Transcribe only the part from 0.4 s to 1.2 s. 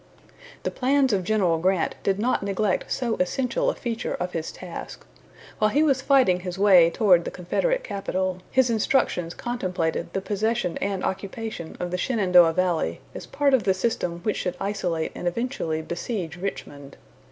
The plans